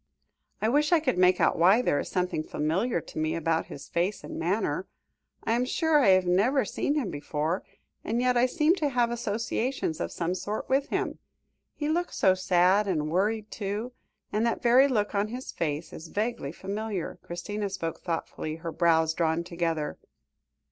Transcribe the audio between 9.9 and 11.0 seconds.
of some sort with